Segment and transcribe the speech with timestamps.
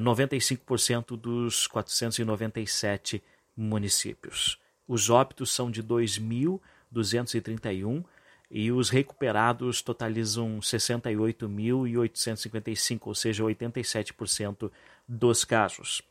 [0.00, 3.20] 95% eh, dos 497
[3.56, 4.60] municípios.
[4.86, 8.02] Os óbitos são de 2.000 231
[8.50, 14.72] e os recuperados totalizam 68.855, ou seja, 87%
[15.06, 16.02] dos casos.